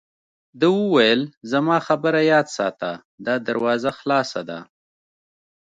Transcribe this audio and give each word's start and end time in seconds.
ده 0.59 0.67
وویل: 0.79 1.21
زما 1.51 1.75
خبره 1.87 2.19
یاد 2.31 2.47
ساته، 2.57 2.91
دا 3.25 3.33
دروازه 3.47 3.91
خلاصه 3.99 4.41
ده. 4.49 4.59